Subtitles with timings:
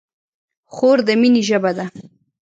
[0.73, 1.85] خور د مینې ژبه ده.